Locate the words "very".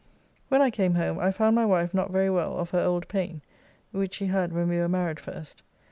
2.09-2.31